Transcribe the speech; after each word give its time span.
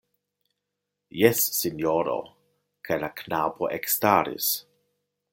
Jes, 1.17 1.41
sinjoro, 1.57 2.15
kaj 2.89 2.97
la 3.03 3.09
knabo 3.21 3.69
ekstaris. 3.77 4.49